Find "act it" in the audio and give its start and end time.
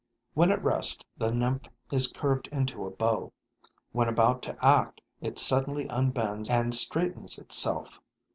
4.65-5.37